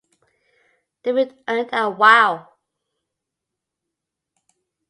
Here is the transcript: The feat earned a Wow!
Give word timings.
The 1.03 1.11
feat 1.13 1.31
earned 1.47 1.69
a 1.73 1.87
Wow! 1.91 2.31